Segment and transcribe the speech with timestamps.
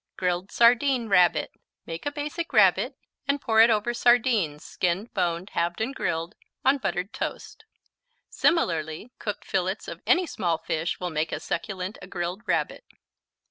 [0.17, 1.51] Grilled Sardine Rabbit
[1.85, 6.33] Make a Basic Rabbit and pour it over sardines, skinned, boned, halved and grilled,
[6.65, 7.65] on buttered toast.
[8.27, 12.83] Similarly cooked fillets of any small fish will make as succulent a grilled Rabbit.